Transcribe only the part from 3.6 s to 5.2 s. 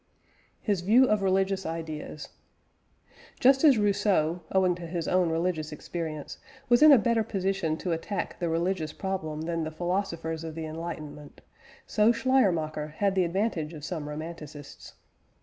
as Rousseau, owing to his